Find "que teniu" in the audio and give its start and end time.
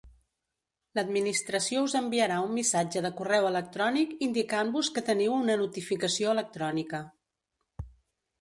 4.97-5.37